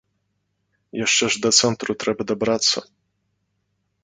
[0.93, 2.79] А яшчэ ж да цэнтру трэба дабрацца.